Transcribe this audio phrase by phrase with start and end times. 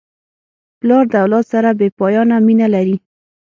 [0.79, 2.95] پلار د اولاد سره بېپایانه مینه لري.